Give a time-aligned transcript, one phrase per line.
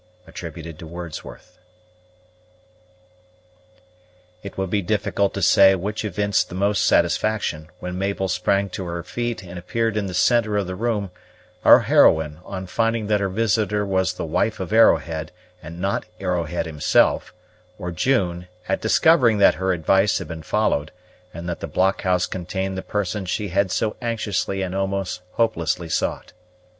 [0.81, 1.59] WORDSWORTH.
[4.41, 8.85] It would be difficult to say which evinced the most satisfaction, when Mabel sprang to
[8.85, 11.11] her feet and appeared in the centre of the room,
[11.63, 16.65] our heroine, on finding that her visitor was the wife of Arrowhead, and not Arrowhead
[16.65, 17.31] himself,
[17.77, 20.91] or June, at discovering that her advice had been followed,
[21.31, 26.33] and that the blockhouse contained the person she had so anxiously and almost hopelessly sought.